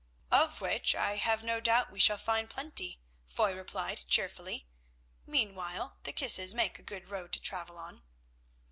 [0.31, 4.65] "Of which I have no doubt we shall find plenty," Foy replied cheerfully.
[5.27, 8.01] "Meanwhile, the kisses make a good road to travel on."